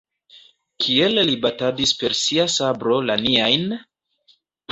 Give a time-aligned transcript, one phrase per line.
[0.85, 3.77] Kiel li batadis per sia sabro la niajn?